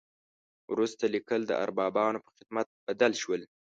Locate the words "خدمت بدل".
2.37-3.11